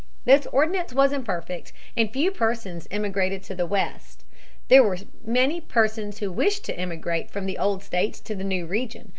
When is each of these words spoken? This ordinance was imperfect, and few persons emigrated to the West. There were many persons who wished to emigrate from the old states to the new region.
This 0.25 0.47
ordinance 0.51 0.95
was 0.95 1.13
imperfect, 1.13 1.73
and 1.95 2.11
few 2.11 2.31
persons 2.31 2.87
emigrated 2.89 3.43
to 3.43 3.53
the 3.53 3.67
West. 3.67 4.25
There 4.67 4.81
were 4.83 4.97
many 5.23 5.61
persons 5.61 6.17
who 6.17 6.31
wished 6.31 6.65
to 6.65 6.75
emigrate 6.75 7.29
from 7.29 7.45
the 7.45 7.59
old 7.59 7.83
states 7.83 8.19
to 8.21 8.33
the 8.33 8.43
new 8.43 8.65
region. 8.65 9.09